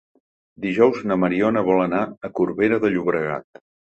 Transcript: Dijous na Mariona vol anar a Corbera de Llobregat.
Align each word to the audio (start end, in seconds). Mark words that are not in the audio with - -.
Dijous 0.63 1.01
na 1.11 1.17
Mariona 1.25 1.63
vol 1.69 1.83
anar 1.83 2.01
a 2.29 2.31
Corbera 2.39 2.79
de 2.87 2.93
Llobregat. 2.95 3.63